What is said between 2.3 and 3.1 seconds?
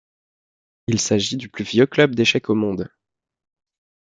au monde.